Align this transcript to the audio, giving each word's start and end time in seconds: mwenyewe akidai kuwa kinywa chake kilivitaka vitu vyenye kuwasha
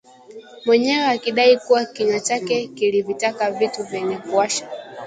mwenyewe 0.65 1.07
akidai 1.07 1.57
kuwa 1.59 1.85
kinywa 1.85 2.19
chake 2.19 2.67
kilivitaka 2.67 3.51
vitu 3.51 3.83
vyenye 3.83 4.17
kuwasha 4.17 4.67